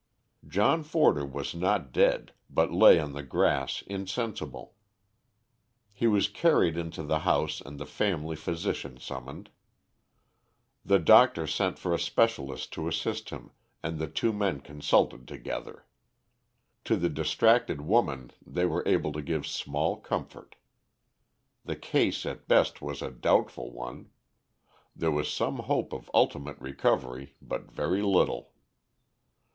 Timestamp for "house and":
7.19-7.79